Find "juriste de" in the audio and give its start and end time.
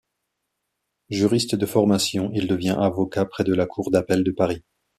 1.09-1.65